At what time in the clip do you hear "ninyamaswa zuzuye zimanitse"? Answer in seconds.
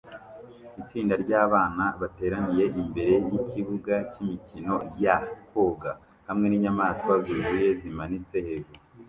6.47-8.37